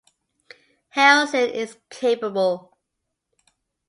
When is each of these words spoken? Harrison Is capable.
Harrison 0.89 1.51
Is 1.53 1.77
capable. 1.91 2.75